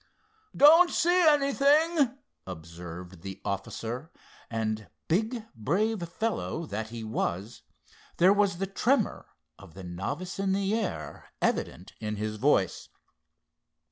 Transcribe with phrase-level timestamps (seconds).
[0.57, 2.17] "Don't see anything,"
[2.47, 4.09] observed the officer,
[4.49, 7.61] and, big, brave fellow that he was,
[8.17, 9.27] there was the tremor
[9.59, 12.89] of the novice in air evident in his voice.